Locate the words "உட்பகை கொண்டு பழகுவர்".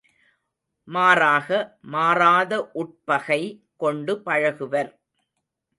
2.75-4.93